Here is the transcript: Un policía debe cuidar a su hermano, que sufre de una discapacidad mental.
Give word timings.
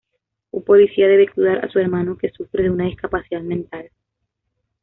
Un 0.49 0.63
policía 0.63 1.07
debe 1.07 1.29
cuidar 1.31 1.63
a 1.63 1.69
su 1.69 1.77
hermano, 1.77 2.17
que 2.17 2.31
sufre 2.31 2.63
de 2.63 2.71
una 2.71 2.85
discapacidad 2.85 3.41
mental. 3.41 3.91